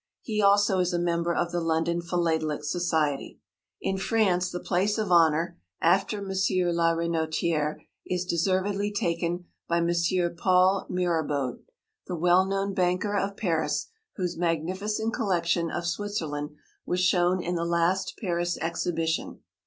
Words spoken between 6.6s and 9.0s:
la Renotiérè, is deservedly